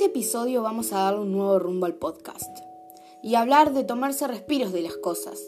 este 0.00 0.18
episodio 0.18 0.62
vamos 0.62 0.94
a 0.94 1.00
darle 1.00 1.20
un 1.20 1.32
nuevo 1.32 1.58
rumbo 1.58 1.84
al 1.84 1.94
podcast 1.94 2.58
y 3.22 3.34
hablar 3.34 3.74
de 3.74 3.84
tomarse 3.84 4.26
respiros 4.26 4.72
de 4.72 4.80
las 4.80 4.96
cosas. 4.96 5.38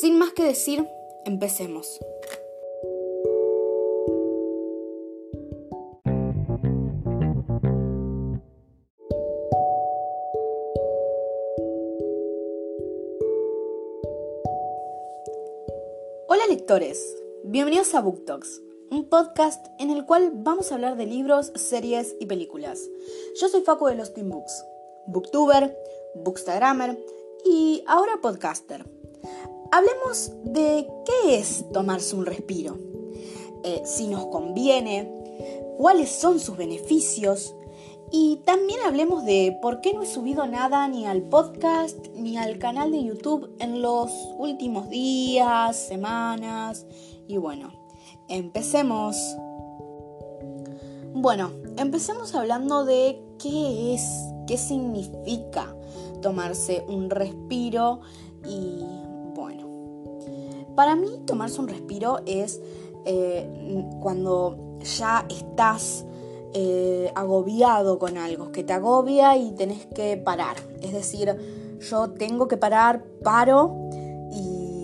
Sin 0.00 0.16
más 0.16 0.32
que 0.32 0.44
decir, 0.44 0.86
empecemos. 1.24 1.98
Hola 16.28 16.46
lectores, 16.48 17.16
bienvenidos 17.42 17.92
a 17.96 18.02
Book 18.02 18.24
Talks 18.24 18.62
un 18.92 19.08
podcast 19.08 19.68
en 19.78 19.90
el 19.90 20.04
cual 20.04 20.32
vamos 20.34 20.70
a 20.70 20.74
hablar 20.74 20.98
de 20.98 21.06
libros, 21.06 21.50
series 21.54 22.14
y 22.20 22.26
películas. 22.26 22.90
Yo 23.40 23.48
soy 23.48 23.62
Facu 23.62 23.86
de 23.86 23.94
los 23.94 24.12
Team 24.12 24.28
Books, 24.28 24.66
booktuber, 25.06 25.74
bookstagrammer 26.14 27.02
y 27.42 27.82
ahora 27.86 28.20
podcaster. 28.20 28.84
Hablemos 29.70 30.32
de 30.44 30.86
qué 31.06 31.36
es 31.36 31.64
tomarse 31.72 32.14
un 32.14 32.26
respiro, 32.26 32.78
eh, 33.64 33.80
si 33.86 34.08
nos 34.08 34.26
conviene, 34.26 35.10
cuáles 35.78 36.10
son 36.10 36.38
sus 36.38 36.58
beneficios 36.58 37.54
y 38.10 38.42
también 38.44 38.80
hablemos 38.84 39.24
de 39.24 39.58
por 39.62 39.80
qué 39.80 39.94
no 39.94 40.02
he 40.02 40.06
subido 40.06 40.46
nada 40.46 40.86
ni 40.86 41.06
al 41.06 41.22
podcast 41.22 42.08
ni 42.14 42.36
al 42.36 42.58
canal 42.58 42.92
de 42.92 43.04
YouTube 43.04 43.56
en 43.58 43.80
los 43.80 44.10
últimos 44.36 44.90
días, 44.90 45.78
semanas 45.78 46.84
y 47.26 47.38
bueno. 47.38 47.81
Empecemos. 48.32 49.36
Bueno, 51.12 51.50
empecemos 51.76 52.34
hablando 52.34 52.86
de 52.86 53.22
qué 53.38 53.92
es, 53.92 54.02
qué 54.46 54.56
significa 54.56 55.76
tomarse 56.22 56.82
un 56.88 57.10
respiro 57.10 58.00
y 58.48 58.86
bueno, 59.34 59.68
para 60.74 60.96
mí 60.96 61.20
tomarse 61.26 61.60
un 61.60 61.68
respiro 61.68 62.20
es 62.24 62.62
eh, 63.04 63.46
cuando 64.00 64.78
ya 64.80 65.26
estás 65.28 66.06
eh, 66.54 67.12
agobiado 67.14 67.98
con 67.98 68.16
algo, 68.16 68.50
que 68.50 68.64
te 68.64 68.72
agobia 68.72 69.36
y 69.36 69.52
tenés 69.52 69.84
que 69.84 70.16
parar. 70.16 70.56
Es 70.80 70.94
decir, 70.94 71.36
yo 71.80 72.12
tengo 72.12 72.48
que 72.48 72.56
parar, 72.56 73.04
paro 73.22 73.81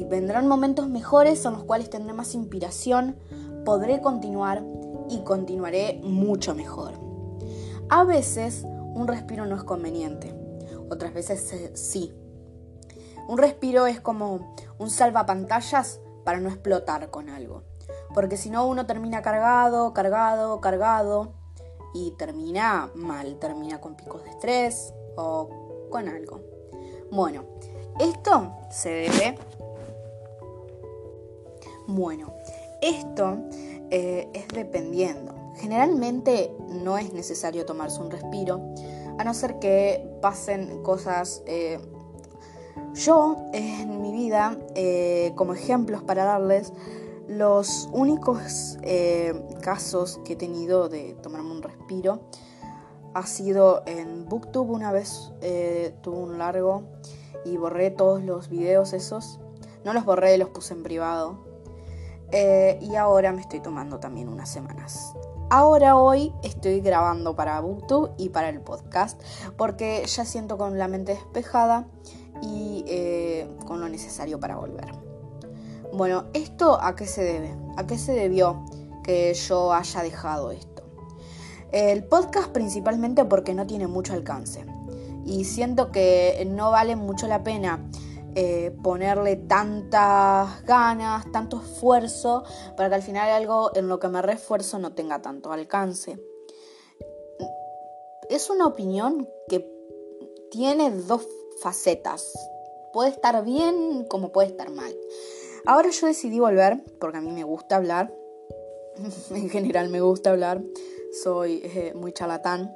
vendrán 0.08 0.48
momentos 0.48 0.88
mejores 0.88 1.44
en 1.44 1.52
los 1.52 1.64
cuales 1.64 1.90
tendré 1.90 2.12
más 2.12 2.34
inspiración 2.34 3.16
podré 3.64 4.00
continuar 4.00 4.64
y 5.10 5.18
continuaré 5.24 6.00
mucho 6.02 6.54
mejor. 6.54 6.94
A 7.90 8.04
veces 8.04 8.64
un 8.64 9.06
respiro 9.06 9.44
no 9.44 9.56
es 9.56 9.64
conveniente, 9.64 10.34
otras 10.90 11.12
veces 11.12 11.70
sí. 11.74 12.14
Un 13.28 13.36
respiro 13.36 13.86
es 13.86 14.00
como 14.00 14.54
un 14.78 14.88
salvapantallas 14.90 16.00
para 16.24 16.40
no 16.40 16.48
explotar 16.48 17.10
con 17.10 17.28
algo, 17.28 17.64
porque 18.14 18.38
si 18.38 18.48
no 18.48 18.66
uno 18.66 18.86
termina 18.86 19.20
cargado, 19.20 19.92
cargado, 19.92 20.62
cargado 20.62 21.34
y 21.92 22.12
termina 22.12 22.90
mal, 22.94 23.38
termina 23.38 23.82
con 23.82 23.96
picos 23.96 24.24
de 24.24 24.30
estrés 24.30 24.94
o 25.16 25.88
con 25.90 26.08
algo. 26.08 26.40
Bueno, 27.10 27.44
esto 28.00 28.52
se 28.70 28.88
debe... 28.88 29.38
Bueno, 31.88 32.34
esto 32.82 33.38
eh, 33.90 34.28
es 34.34 34.46
dependiendo. 34.48 35.34
Generalmente 35.56 36.54
no 36.68 36.98
es 36.98 37.14
necesario 37.14 37.64
tomarse 37.64 38.02
un 38.02 38.10
respiro, 38.10 38.60
a 39.16 39.24
no 39.24 39.32
ser 39.32 39.58
que 39.58 40.06
pasen 40.20 40.82
cosas... 40.82 41.42
Eh, 41.46 41.80
yo 42.92 43.36
en 43.54 44.02
mi 44.02 44.12
vida, 44.12 44.58
eh, 44.74 45.32
como 45.34 45.54
ejemplos 45.54 46.02
para 46.02 46.24
darles, 46.24 46.74
los 47.26 47.88
únicos 47.92 48.78
casos 49.62 50.20
que 50.24 50.34
he 50.34 50.36
tenido 50.36 50.88
de 50.88 51.14
tomarme 51.22 51.50
un 51.50 51.62
respiro 51.62 52.20
ha 53.14 53.26
sido 53.26 53.82
en 53.86 54.26
Booktube 54.28 54.72
una 54.72 54.92
vez 54.92 55.32
tuve 56.02 56.16
un 56.16 56.38
largo 56.38 56.84
y 57.44 57.56
borré 57.56 57.90
todos 57.90 58.22
los 58.22 58.48
videos 58.48 58.92
esos. 58.92 59.40
No 59.84 59.92
los 59.92 60.04
borré, 60.04 60.38
los 60.38 60.48
puse 60.48 60.74
en 60.74 60.82
privado 60.82 61.47
eh, 62.30 62.78
y 62.80 62.96
ahora 62.96 63.32
me 63.32 63.40
estoy 63.40 63.60
tomando 63.60 63.98
también 63.98 64.28
unas 64.28 64.48
semanas. 64.48 65.14
Ahora 65.50 65.96
hoy 65.96 66.34
estoy 66.42 66.80
grabando 66.80 67.34
para 67.34 67.58
Booktube 67.60 68.10
y 68.18 68.28
para 68.28 68.50
el 68.50 68.60
podcast 68.60 69.20
porque 69.56 70.04
ya 70.06 70.26
siento 70.26 70.58
con 70.58 70.76
la 70.76 70.88
mente 70.88 71.14
despejada 71.14 71.86
y 72.42 72.84
eh, 72.86 73.48
con 73.66 73.80
lo 73.80 73.88
necesario 73.88 74.38
para 74.38 74.56
volver. 74.56 74.92
Bueno, 75.92 76.24
¿esto 76.34 76.78
a 76.80 76.94
qué 76.94 77.06
se 77.06 77.24
debe? 77.24 77.56
¿A 77.76 77.86
qué 77.86 77.96
se 77.96 78.12
debió 78.12 78.62
que 79.02 79.32
yo 79.32 79.72
haya 79.72 80.02
dejado 80.02 80.50
esto? 80.50 80.82
El 81.72 82.04
podcast 82.04 82.48
principalmente 82.48 83.24
porque 83.24 83.54
no 83.54 83.66
tiene 83.66 83.86
mucho 83.86 84.12
alcance 84.12 84.66
y 85.24 85.44
siento 85.44 85.92
que 85.92 86.46
no 86.50 86.70
vale 86.70 86.94
mucho 86.96 87.26
la 87.26 87.42
pena 87.42 87.88
eh, 88.40 88.70
ponerle 88.84 89.34
tantas 89.34 90.62
ganas, 90.62 91.24
tanto 91.32 91.60
esfuerzo, 91.60 92.44
para 92.76 92.88
que 92.88 92.94
al 92.94 93.02
final 93.02 93.28
algo 93.30 93.72
en 93.74 93.88
lo 93.88 93.98
que 93.98 94.06
me 94.06 94.22
refuerzo 94.22 94.78
no 94.78 94.92
tenga 94.94 95.20
tanto 95.20 95.50
alcance. 95.50 96.16
Es 98.30 98.48
una 98.48 98.68
opinión 98.68 99.28
que 99.48 99.68
tiene 100.52 100.92
dos 100.92 101.26
facetas. 101.60 102.32
Puede 102.92 103.10
estar 103.10 103.44
bien 103.44 104.04
como 104.04 104.30
puede 104.30 104.46
estar 104.46 104.70
mal. 104.70 104.96
Ahora 105.66 105.90
yo 105.90 106.06
decidí 106.06 106.38
volver, 106.38 106.80
porque 107.00 107.18
a 107.18 107.20
mí 107.20 107.32
me 107.32 107.42
gusta 107.42 107.74
hablar. 107.74 108.14
en 109.30 109.50
general 109.50 109.88
me 109.88 110.00
gusta 110.00 110.30
hablar. 110.30 110.62
Soy 111.24 111.60
eh, 111.64 111.92
muy 111.96 112.12
charlatán. 112.12 112.72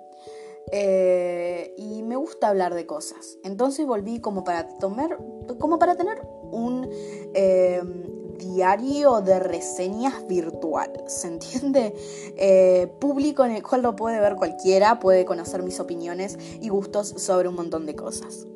Eh, 0.70 1.74
y 1.76 2.02
me 2.02 2.16
gusta 2.16 2.48
hablar 2.48 2.74
de 2.74 2.86
cosas. 2.86 3.38
Entonces 3.42 3.86
volví 3.86 4.20
como 4.20 4.44
para 4.44 4.68
tomar, 4.78 5.18
como 5.58 5.78
para 5.78 5.96
tener 5.96 6.22
un 6.50 6.88
em, 7.34 8.36
diario 8.38 9.20
de 9.20 9.38
reseñas 9.38 10.26
virtual, 10.28 10.90
¿se 11.06 11.28
entiende? 11.28 11.94
Eh, 12.36 12.92
público 13.00 13.44
en 13.44 13.52
el 13.52 13.62
cual 13.62 13.82
lo 13.82 13.96
puede 13.96 14.20
ver 14.20 14.36
cualquiera, 14.36 15.00
puede 15.00 15.24
conocer 15.24 15.62
mis 15.62 15.80
opiniones 15.80 16.38
y 16.60 16.68
gustos 16.68 17.08
sobre 17.16 17.48
un 17.48 17.54
montón 17.54 17.86
de 17.86 17.96
cosas. 17.96 18.46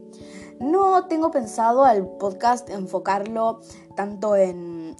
No 0.59 1.06
tengo 1.06 1.31
pensado 1.31 1.84
al 1.84 2.09
podcast 2.17 2.71
enfocarlo 2.71 3.61
tanto 3.94 4.37
en 4.37 4.97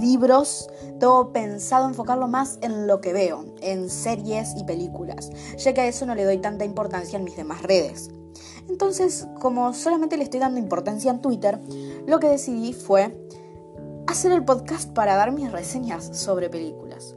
libros, 0.00 0.68
tengo 1.00 1.32
pensado 1.32 1.88
enfocarlo 1.88 2.28
más 2.28 2.58
en 2.62 2.86
lo 2.86 3.00
que 3.00 3.12
veo, 3.12 3.44
en 3.60 3.90
series 3.90 4.54
y 4.56 4.64
películas, 4.64 5.30
ya 5.56 5.74
que 5.74 5.80
a 5.80 5.86
eso 5.86 6.06
no 6.06 6.14
le 6.14 6.24
doy 6.24 6.38
tanta 6.38 6.64
importancia 6.64 7.18
en 7.18 7.24
mis 7.24 7.36
demás 7.36 7.62
redes. 7.62 8.10
Entonces, 8.68 9.26
como 9.40 9.72
solamente 9.72 10.16
le 10.16 10.24
estoy 10.24 10.40
dando 10.40 10.60
importancia 10.60 11.10
en 11.10 11.20
Twitter, 11.20 11.58
lo 12.06 12.20
que 12.20 12.28
decidí 12.28 12.72
fue 12.72 13.16
hacer 14.06 14.32
el 14.32 14.44
podcast 14.44 14.90
para 14.92 15.16
dar 15.16 15.32
mis 15.32 15.50
reseñas 15.50 16.16
sobre 16.18 16.48
películas. 16.50 17.14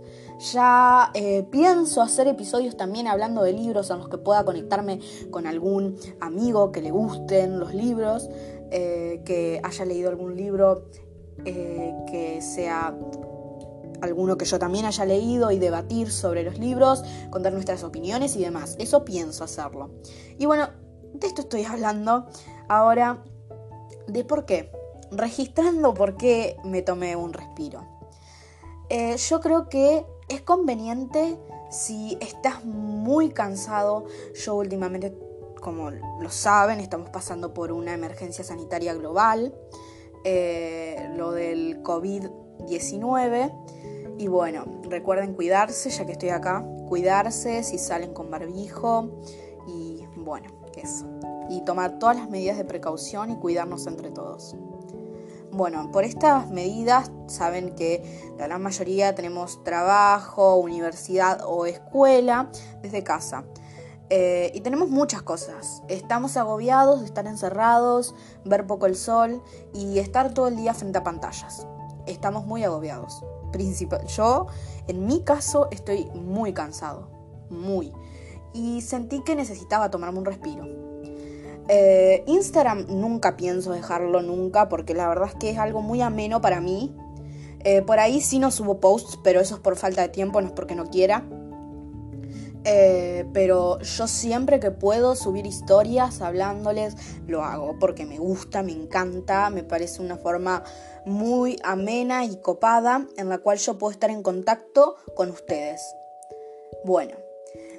Ya 0.51 1.11
eh, 1.13 1.45
pienso 1.51 2.01
hacer 2.01 2.27
episodios 2.27 2.75
también 2.75 3.07
hablando 3.07 3.43
de 3.43 3.53
libros 3.53 3.91
en 3.91 3.99
los 3.99 4.09
que 4.09 4.17
pueda 4.17 4.43
conectarme 4.43 4.99
con 5.29 5.45
algún 5.45 5.97
amigo 6.19 6.71
que 6.71 6.81
le 6.81 6.89
gusten 6.89 7.59
los 7.59 7.75
libros, 7.75 8.27
eh, 8.71 9.21
que 9.23 9.61
haya 9.63 9.85
leído 9.85 10.09
algún 10.09 10.35
libro 10.35 10.85
eh, 11.45 11.93
que 12.07 12.41
sea 12.41 12.95
alguno 14.01 14.37
que 14.37 14.45
yo 14.45 14.59
también 14.59 14.85
haya 14.85 15.05
leído 15.05 15.51
y 15.51 15.59
debatir 15.59 16.11
sobre 16.11 16.43
los 16.43 16.57
libros, 16.57 17.03
contar 17.29 17.53
nuestras 17.53 17.83
opiniones 17.83 18.35
y 18.35 18.41
demás. 18.41 18.75
Eso 18.79 19.05
pienso 19.05 19.43
hacerlo. 19.43 19.91
Y 20.37 20.45
bueno, 20.45 20.69
de 21.13 21.27
esto 21.27 21.41
estoy 21.41 21.63
hablando 21.63 22.27
ahora 22.67 23.23
de 24.07 24.23
por 24.23 24.45
qué. 24.45 24.71
Registrando 25.11 25.93
por 25.93 26.17
qué 26.17 26.57
me 26.63 26.81
tomé 26.81 27.15
un 27.15 27.33
respiro. 27.33 27.85
Eh, 28.89 29.15
yo 29.17 29.39
creo 29.39 29.69
que 29.69 30.05
es 30.29 30.41
conveniente 30.41 31.37
si 31.69 32.17
estás 32.21 32.65
muy 32.65 33.29
cansado. 33.29 34.05
Yo 34.35 34.55
últimamente, 34.55 35.17
como 35.61 35.91
lo 35.91 36.29
saben, 36.29 36.79
estamos 36.79 37.09
pasando 37.09 37.53
por 37.53 37.71
una 37.71 37.93
emergencia 37.93 38.43
sanitaria 38.43 38.93
global. 38.93 39.53
Eh, 40.23 40.90
lo 41.21 41.31
del 41.31 41.81
COVID-19. 41.83 43.53
Y 44.17 44.27
bueno, 44.27 44.65
recuerden 44.89 45.33
cuidarse, 45.35 45.89
ya 45.89 46.05
que 46.05 46.11
estoy 46.13 46.29
acá, 46.29 46.65
cuidarse 46.89 47.63
si 47.63 47.77
salen 47.77 48.13
con 48.13 48.29
barbijo 48.29 49.21
y 49.67 50.03
bueno, 50.17 50.49
eso. 50.75 51.05
Y 51.49 51.61
tomar 51.61 51.99
todas 51.99 52.17
las 52.17 52.29
medidas 52.29 52.57
de 52.57 52.65
precaución 52.65 53.31
y 53.31 53.35
cuidarnos 53.35 53.87
entre 53.87 54.11
todos. 54.11 54.55
Bueno, 55.51 55.91
por 55.91 56.05
estas 56.05 56.49
medidas 56.49 57.11
saben 57.27 57.75
que 57.75 58.31
la 58.37 58.47
gran 58.47 58.61
mayoría 58.61 59.13
tenemos 59.13 59.63
trabajo, 59.63 60.55
universidad 60.55 61.41
o 61.45 61.65
escuela 61.65 62.49
desde 62.81 63.03
casa. 63.03 63.43
Eh, 64.13 64.51
y 64.53 64.59
tenemos 64.59 64.89
muchas 64.89 65.21
cosas. 65.21 65.83
Estamos 65.87 66.35
agobiados 66.35 66.99
de 66.99 67.05
estar 67.05 67.27
encerrados, 67.27 68.13
ver 68.43 68.67
poco 68.67 68.85
el 68.85 68.97
sol 68.97 69.41
y 69.73 69.99
estar 69.99 70.33
todo 70.33 70.49
el 70.49 70.57
día 70.57 70.73
frente 70.73 70.97
a 70.97 71.03
pantallas. 71.05 71.65
Estamos 72.07 72.45
muy 72.45 72.65
agobiados. 72.65 73.23
Principal, 73.53 74.05
yo, 74.07 74.47
en 74.87 75.05
mi 75.05 75.23
caso, 75.23 75.69
estoy 75.71 76.09
muy 76.13 76.51
cansado. 76.51 77.07
Muy. 77.49 77.93
Y 78.51 78.81
sentí 78.81 79.23
que 79.23 79.37
necesitaba 79.37 79.89
tomarme 79.89 80.19
un 80.19 80.25
respiro. 80.25 80.65
Eh, 81.69 82.25
Instagram 82.27 82.87
nunca 82.89 83.37
pienso 83.37 83.71
dejarlo 83.71 84.21
nunca 84.21 84.67
porque 84.67 84.93
la 84.93 85.07
verdad 85.07 85.29
es 85.29 85.35
que 85.35 85.51
es 85.51 85.57
algo 85.57 85.81
muy 85.81 86.01
ameno 86.01 86.41
para 86.41 86.59
mí. 86.59 86.93
Eh, 87.63 87.81
por 87.81 87.97
ahí 87.99 88.19
sí 88.19 88.39
no 88.39 88.51
subo 88.51 88.81
posts, 88.81 89.17
pero 89.23 89.39
eso 89.39 89.55
es 89.55 89.61
por 89.61 89.77
falta 89.77 90.01
de 90.01 90.09
tiempo, 90.09 90.41
no 90.41 90.47
es 90.47 90.53
porque 90.53 90.75
no 90.75 90.87
quiera. 90.87 91.23
Eh, 92.63 93.25
pero 93.33 93.79
yo 93.79 94.07
siempre 94.07 94.59
que 94.59 94.69
puedo 94.69 95.15
subir 95.15 95.47
historias 95.47 96.21
hablándoles, 96.21 96.95
lo 97.27 97.43
hago 97.43 97.77
porque 97.79 98.05
me 98.05 98.19
gusta, 98.19 98.61
me 98.61 98.71
encanta, 98.71 99.49
me 99.49 99.63
parece 99.63 100.01
una 100.01 100.17
forma 100.17 100.63
muy 101.05 101.57
amena 101.63 102.23
y 102.25 102.37
copada 102.37 103.07
en 103.17 103.29
la 103.29 103.39
cual 103.39 103.57
yo 103.57 103.77
puedo 103.77 103.91
estar 103.91 104.11
en 104.11 104.21
contacto 104.21 104.95
con 105.15 105.31
ustedes. 105.31 105.81
Bueno, 106.85 107.15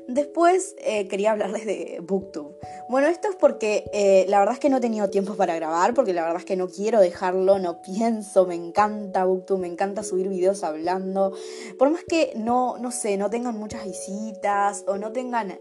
Después 0.08 0.74
eh, 0.78 1.06
quería 1.06 1.30
hablarles 1.30 1.64
de 1.64 2.02
Booktube. 2.02 2.56
Bueno, 2.88 3.06
esto 3.06 3.28
es 3.28 3.36
porque 3.36 3.84
eh, 3.92 4.26
la 4.28 4.40
verdad 4.40 4.54
es 4.54 4.60
que 4.60 4.68
no 4.68 4.78
he 4.78 4.80
tenido 4.80 5.08
tiempo 5.10 5.34
para 5.34 5.54
grabar, 5.54 5.94
porque 5.94 6.12
la 6.12 6.22
verdad 6.22 6.40
es 6.40 6.44
que 6.44 6.56
no 6.56 6.68
quiero 6.68 7.00
dejarlo, 7.00 7.58
no 7.58 7.82
pienso, 7.82 8.46
me 8.46 8.54
encanta 8.54 9.24
Booktube, 9.24 9.60
me 9.60 9.68
encanta 9.68 10.02
subir 10.02 10.28
videos 10.28 10.64
hablando. 10.64 11.32
Por 11.78 11.90
más 11.90 12.02
que 12.04 12.32
no, 12.36 12.78
no 12.78 12.90
sé, 12.90 13.16
no 13.16 13.30
tengan 13.30 13.56
muchas 13.56 13.84
visitas 13.84 14.84
o 14.88 14.96
no 14.96 15.12
tengan 15.12 15.58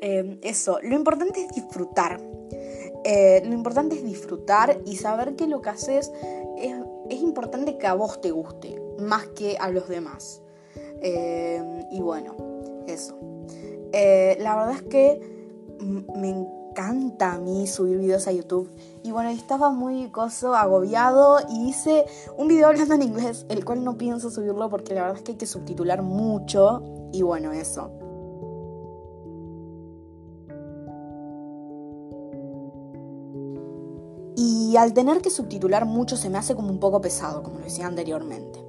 eh, 0.00 0.38
eso, 0.42 0.78
lo 0.82 0.94
importante 0.94 1.42
es 1.42 1.48
disfrutar. 1.54 2.20
lo 2.20 3.52
importante 3.52 3.96
es 3.96 4.04
disfrutar 4.04 4.80
y 4.86 4.96
saber 4.96 5.34
que 5.34 5.46
lo 5.46 5.60
que 5.62 5.70
haces 5.70 6.12
es, 6.58 6.74
es 7.08 7.20
importante 7.20 7.76
que 7.76 7.86
a 7.86 7.94
vos 7.94 8.20
te 8.20 8.30
guste, 8.30 8.80
más 8.98 9.26
que 9.28 9.56
a 9.58 9.68
los 9.70 9.88
demás. 9.88 10.42
y 11.02 12.00
bueno, 12.00 12.36
eso. 12.86 13.18
Eh, 13.92 14.36
la 14.40 14.56
verdad 14.56 14.74
es 14.76 14.82
que 14.82 15.20
me 16.14 16.30
encanta 16.30 17.34
a 17.34 17.38
mí 17.38 17.66
subir 17.66 17.98
videos 17.98 18.26
a 18.28 18.32
YouTube. 18.32 18.70
Y 19.02 19.10
bueno, 19.10 19.30
estaba 19.30 19.70
muy 19.70 20.08
coso, 20.10 20.54
agobiado 20.54 21.38
y 21.48 21.68
hice 21.68 22.04
un 22.36 22.48
video 22.48 22.68
hablando 22.68 22.94
en 22.94 23.02
inglés, 23.02 23.46
el 23.48 23.64
cual 23.64 23.84
no 23.84 23.96
pienso 23.96 24.30
subirlo 24.30 24.68
porque 24.70 24.94
la 24.94 25.02
verdad 25.02 25.18
es 25.18 25.22
que 25.22 25.32
hay 25.32 25.38
que 25.38 25.46
subtitular 25.46 26.02
mucho. 26.02 26.82
Y 27.12 27.22
bueno, 27.22 27.52
eso. 27.52 27.90
Y 34.36 34.76
al 34.76 34.94
tener 34.94 35.20
que 35.20 35.30
subtitular 35.30 35.84
mucho 35.84 36.16
se 36.16 36.30
me 36.30 36.38
hace 36.38 36.54
como 36.54 36.70
un 36.70 36.78
poco 36.78 37.00
pesado, 37.00 37.42
como 37.42 37.58
lo 37.58 37.64
decía 37.64 37.86
anteriormente. 37.86 38.64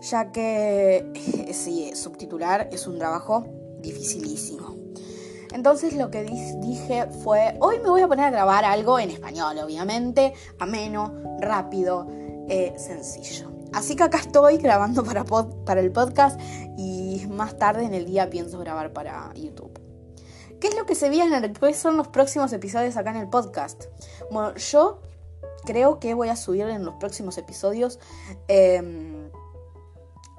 Ya 0.00 0.30
que 0.30 1.50
sí, 1.52 1.94
subtitular 1.94 2.68
es 2.72 2.86
un 2.86 2.98
trabajo 2.98 3.44
dificilísimo. 3.84 4.76
Entonces 5.52 5.94
lo 5.94 6.10
que 6.10 6.24
dije 6.60 7.06
fue, 7.22 7.56
hoy 7.60 7.78
me 7.78 7.88
voy 7.88 8.02
a 8.02 8.08
poner 8.08 8.26
a 8.26 8.30
grabar 8.30 8.64
algo 8.64 8.98
en 8.98 9.10
español, 9.10 9.56
obviamente, 9.58 10.34
ameno, 10.58 11.14
rápido, 11.40 12.08
eh, 12.48 12.74
sencillo. 12.76 13.52
Así 13.72 13.94
que 13.94 14.02
acá 14.02 14.18
estoy 14.18 14.56
grabando 14.56 15.04
para, 15.04 15.80
el 15.80 15.92
podcast 15.92 16.40
y 16.76 17.24
más 17.28 17.56
tarde 17.56 17.84
en 17.84 17.94
el 17.94 18.04
día 18.04 18.30
pienso 18.30 18.58
grabar 18.58 18.92
para 18.92 19.32
YouTube. 19.34 19.78
¿Qué 20.60 20.68
es 20.68 20.76
lo 20.76 20.86
que 20.86 20.94
se 20.94 21.08
viene? 21.08 21.52
¿Cuáles 21.58 21.76
son 21.76 21.96
los 21.96 22.08
próximos 22.08 22.52
episodios 22.52 22.96
acá 22.96 23.10
en 23.10 23.18
el 23.18 23.28
podcast? 23.28 23.84
Bueno, 24.30 24.54
yo 24.56 25.02
creo 25.64 26.00
que 26.00 26.14
voy 26.14 26.30
a 26.30 26.36
subir 26.36 26.66
en 26.68 26.84
los 26.84 26.94
próximos 26.96 27.38
episodios... 27.38 28.00
Em, 28.48 29.13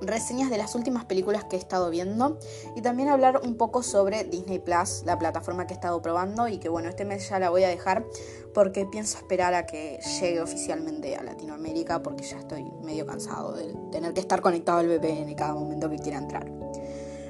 reseñas 0.02 0.50
de 0.50 0.58
las 0.58 0.76
últimas 0.76 1.06
películas 1.06 1.46
que 1.46 1.56
he 1.56 1.60
estado 1.60 1.90
viendo 1.90 2.38
y 2.76 2.82
también 2.82 3.10
hablar 3.10 3.42
un 3.44 3.56
poco 3.56 3.84
sobre 3.84 4.24
Disney 4.24 4.60
Plus, 4.60 5.04
la 5.06 5.18
plataforma 5.18 5.68
que 5.68 5.74
he 5.74 5.76
estado 5.76 6.02
probando 6.02 6.48
y 6.48 6.58
que 6.58 6.70
bueno, 6.70 6.90
este 6.90 7.06
mes 7.06 7.30
ya 7.30 7.40
la 7.40 7.50
voy 7.50 7.64
a 7.64 7.70
dejar 7.70 8.06
porque 8.54 8.86
pienso 8.86 9.18
esperar 9.18 9.54
a 9.54 9.66
que 9.66 10.00
llegue 10.20 10.42
oficialmente 10.42 11.16
a 11.16 11.24
Latinoamérica 11.24 12.02
porque 12.02 12.24
ya 12.24 12.40
estoy 12.40 12.64
medio 12.84 13.06
cansado 13.06 13.54
de 13.54 13.74
tener 13.92 14.14
que 14.14 14.20
estar 14.20 14.42
conectado 14.42 14.80
al 14.80 14.88
VPN 14.88 15.34
cada 15.36 15.54
momento 15.54 15.90
que 15.90 15.98
quiera 15.98 16.18
entrar. 16.18 16.50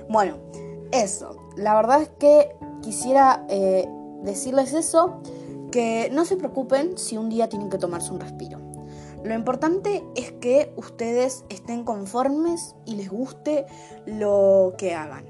Bueno, 0.09 0.37
eso, 0.91 1.35
la 1.55 1.75
verdad 1.75 2.01
es 2.01 2.09
que 2.19 2.55
quisiera 2.81 3.45
eh, 3.49 3.87
decirles 4.23 4.73
eso, 4.73 5.21
que 5.71 6.09
no 6.11 6.25
se 6.25 6.37
preocupen 6.37 6.97
si 6.97 7.17
un 7.17 7.29
día 7.29 7.49
tienen 7.49 7.69
que 7.69 7.77
tomarse 7.77 8.11
un 8.11 8.19
respiro. 8.19 8.64
Lo 9.25 9.33
importante 9.33 10.03
es 10.15 10.31
que 10.33 10.71
ustedes 10.75 11.45
estén 11.49 11.83
conformes 11.83 12.75
y 12.85 12.95
les 12.95 13.09
guste 13.09 13.65
lo 14.05 14.75
que 14.77 14.93
hagan. 14.93 15.25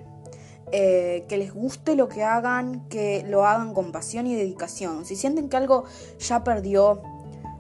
Eh, 0.74 1.24
que 1.30 1.38
les 1.38 1.53
guste 1.53 1.95
lo 1.95 2.09
que 2.09 2.21
hagan, 2.21 2.89
que 2.89 3.24
lo 3.25 3.45
hagan 3.45 3.74
con 3.74 3.94
pasión 3.94 4.27
y 4.27 4.36
dedicación. 4.36 5.06
Si 5.06 5.15
sienten 5.15 5.47
que 5.47 5.56
algo 5.56 5.86
ya 6.19 6.44
perdió 6.44 7.01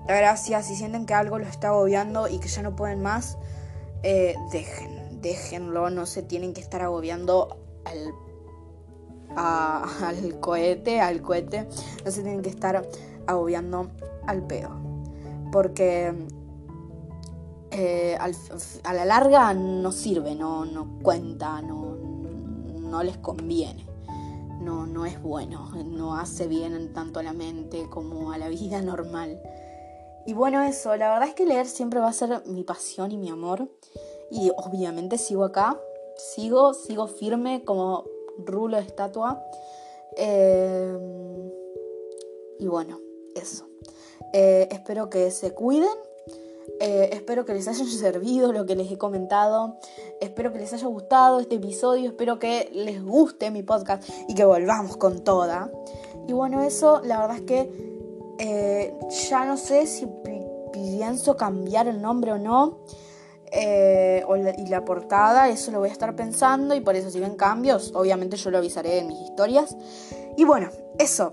la 0.09 0.17
gracia, 0.17 0.61
si 0.61 0.75
sienten 0.75 1.05
que 1.05 1.13
algo 1.13 1.39
lo 1.39 1.45
está 1.45 1.69
agobiando 1.69 2.27
y 2.27 2.39
que 2.39 2.49
ya 2.49 2.61
no 2.63 2.75
pueden 2.75 3.01
más, 3.01 3.37
eh, 4.03 4.35
dejen, 4.51 5.21
déjenlo, 5.21 5.89
no 5.89 6.05
se 6.05 6.21
tienen 6.21 6.53
que 6.53 6.59
estar 6.59 6.81
agobiando 6.81 7.61
al, 7.85 8.13
al 9.37 10.39
cohete, 10.41 10.99
al 10.99 11.21
cohete, 11.21 11.65
no 12.03 12.11
se 12.11 12.23
tienen 12.23 12.41
que 12.41 12.49
estar 12.49 12.85
agobiando 13.25 13.89
al 14.27 14.45
pedo 14.45 14.84
porque 15.55 16.13
eh, 17.71 18.17
a 18.83 18.93
la 18.93 19.05
larga 19.05 19.53
no 19.53 19.93
sirve, 19.93 20.35
no, 20.35 20.65
no 20.65 20.99
cuenta, 21.01 21.61
no, 21.61 21.95
no 21.95 23.01
les 23.01 23.17
conviene. 23.19 23.85
No, 24.59 24.85
no 24.85 25.05
es 25.05 25.21
bueno, 25.21 25.71
no 25.85 26.17
hace 26.17 26.47
bien 26.47 26.91
tanto 26.93 27.21
a 27.21 27.23
la 27.23 27.31
mente 27.31 27.87
como 27.89 28.33
a 28.33 28.37
la 28.37 28.49
vida 28.49 28.81
normal. 28.81 29.41
Y 30.25 30.33
bueno, 30.33 30.61
eso, 30.61 30.93
la 30.97 31.09
verdad 31.13 31.29
es 31.29 31.35
que 31.35 31.45
leer 31.45 31.67
siempre 31.67 32.01
va 32.01 32.09
a 32.09 32.13
ser 32.13 32.45
mi 32.47 32.65
pasión 32.65 33.13
y 33.13 33.17
mi 33.17 33.29
amor. 33.29 33.69
Y 34.29 34.51
obviamente 34.57 35.17
sigo 35.17 35.45
acá, 35.45 35.79
sigo, 36.17 36.73
sigo 36.73 37.07
firme 37.07 37.63
como 37.63 38.03
rulo 38.45 38.75
de 38.75 38.83
estatua. 38.83 39.41
Eh, 40.17 40.97
y 42.59 42.67
bueno, 42.67 42.99
eso. 43.35 43.69
Eh, 44.33 44.67
espero 44.71 45.09
que 45.09 45.31
se 45.31 45.51
cuiden. 45.53 45.89
Eh, 46.79 47.09
espero 47.13 47.45
que 47.45 47.53
les 47.53 47.67
haya 47.67 47.85
servido 47.99 48.51
lo 48.51 48.65
que 48.65 48.75
les 48.75 48.91
he 48.91 48.97
comentado. 48.97 49.77
Espero 50.19 50.51
que 50.51 50.59
les 50.59 50.73
haya 50.73 50.87
gustado 50.87 51.39
este 51.39 51.55
episodio. 51.55 52.09
Espero 52.09 52.39
que 52.39 52.69
les 52.73 53.03
guste 53.03 53.51
mi 53.51 53.63
podcast 53.63 54.07
y 54.27 54.35
que 54.35 54.45
volvamos 54.45 54.97
con 54.97 55.23
toda. 55.23 55.71
Y 56.27 56.33
bueno, 56.33 56.61
eso 56.63 57.01
la 57.03 57.19
verdad 57.19 57.37
es 57.37 57.43
que 57.43 57.71
eh, 58.39 58.93
ya 59.29 59.45
no 59.45 59.57
sé 59.57 59.87
si 59.87 60.07
pienso 60.73 61.37
cambiar 61.37 61.87
el 61.87 62.01
nombre 62.01 62.33
o 62.33 62.37
no. 62.37 62.79
y 63.53 64.67
la 64.67 64.83
portada, 64.83 65.47
eso 65.47 65.71
lo 65.71 65.79
voy 65.79 65.89
a 65.89 65.93
estar 65.93 66.13
pensando 66.15 66.75
y 66.75 66.81
por 66.81 66.97
eso 66.97 67.09
si 67.09 67.21
ven 67.21 67.35
cambios, 67.35 67.93
obviamente 67.95 68.35
yo 68.35 68.51
lo 68.51 68.57
avisaré 68.57 68.99
en 68.99 69.07
mis 69.07 69.21
historias. 69.21 69.77
Y 70.35 70.43
bueno, 70.43 70.69
eso. 70.99 71.31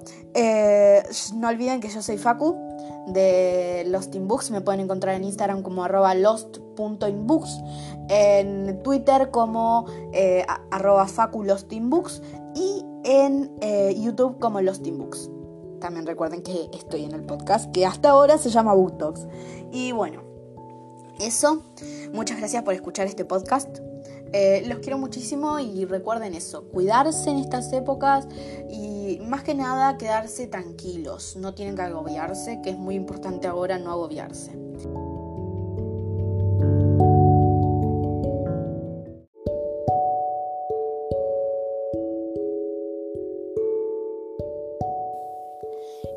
no 1.35 1.49
olviden 1.49 1.81
que 1.81 1.89
yo 1.89 2.01
soy 2.01 2.19
Facu, 2.19 2.72
de 3.06 3.85
Lost 3.87 4.14
in 4.14 4.28
Books. 4.28 4.50
Me 4.50 4.61
pueden 4.61 4.80
encontrar 4.80 5.14
en 5.14 5.25
Instagram 5.25 5.62
como 5.62 5.85
arroba 5.85 6.14
lost.inbooks, 6.14 7.61
en 8.09 8.82
Twitter 8.82 9.30
como 9.30 9.87
eh, 10.12 10.44
arroba 10.71 11.06
faculostinbooks 11.06 12.23
y 12.54 12.85
en 13.04 13.50
eh, 13.61 13.94
YouTube 13.99 14.38
como 14.38 14.61
Lost 14.61 14.87
Books. 14.88 15.30
También 15.80 16.06
recuerden 16.06 16.42
que 16.42 16.71
estoy 16.73 17.04
en 17.04 17.12
el 17.12 17.25
podcast 17.25 17.73
que 17.73 17.85
hasta 17.85 18.11
ahora 18.11 18.38
se 18.38 18.50
llama 18.50 18.73
Book 18.73 18.99
Talks. 18.99 19.26
Y 19.73 19.92
bueno, 19.92 20.23
eso. 21.18 21.62
Muchas 22.12 22.38
gracias 22.38 22.62
por 22.62 22.75
escuchar 22.75 23.06
este 23.06 23.25
podcast. 23.25 23.80
Eh, 24.33 24.65
los 24.67 24.79
quiero 24.79 24.97
muchísimo 24.97 25.59
y 25.59 25.85
recuerden 25.85 26.35
eso, 26.35 26.65
cuidarse 26.69 27.31
en 27.31 27.37
estas 27.37 27.71
épocas 27.73 28.27
y 28.71 29.21
más 29.27 29.43
que 29.43 29.55
nada 29.55 29.99
quedarse 29.99 30.47
tranquilos, 30.47 31.37
no 31.37 31.55
tienen 31.55 31.77
que 31.77 31.83
agobiarse, 31.83 32.61
que 32.62 32.71
es 32.71 32.79
muy 32.79 32.95
importante 32.95 33.47
ahora 33.47 33.79
no 33.79 33.91
agobiarse. 33.91 34.53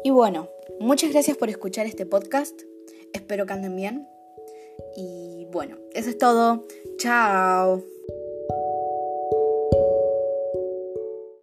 Y 0.05 0.12
bueno, 0.12 0.48
muchas 0.79 1.12
gracias 1.12 1.36
por 1.36 1.50
escuchar 1.50 1.86
este 1.86 2.05
podcast, 2.05 2.62
espero 3.12 3.45
que 3.45 3.53
anden 3.53 3.75
bien 3.75 4.07
y 4.95 5.48
bueno, 5.51 5.77
eso 5.93 6.10
es 6.10 6.17
todo, 6.17 6.63
chao. 6.98 7.94